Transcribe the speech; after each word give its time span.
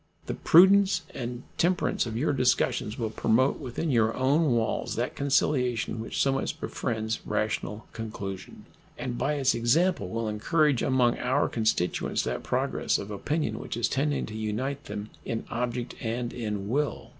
The 0.25 0.33
prudence 0.33 1.03
and 1.13 1.43
temperance 1.59 2.07
of 2.07 2.17
your 2.17 2.33
discussions 2.33 2.97
will 2.97 3.11
promote 3.11 3.59
within 3.59 3.91
your 3.91 4.15
own 4.15 4.53
walls 4.53 4.95
that 4.95 5.15
conciliation 5.15 5.99
which 5.99 6.19
so 6.19 6.31
much 6.31 6.59
befriends 6.59 7.19
rational 7.23 7.85
conclusion, 7.93 8.65
and 8.97 9.15
by 9.15 9.33
its 9.35 9.53
example 9.53 10.09
will 10.09 10.27
encourage 10.27 10.81
among 10.81 11.19
our 11.19 11.47
constituents 11.47 12.23
that 12.23 12.41
progress 12.41 12.97
of 12.97 13.11
opinion 13.11 13.59
which 13.59 13.77
is 13.77 13.87
tending 13.87 14.25
to 14.25 14.35
unite 14.35 14.85
them 14.85 15.11
in 15.23 15.45
object 15.51 15.93
and 16.01 16.33
in 16.33 16.67
will. 16.67 17.09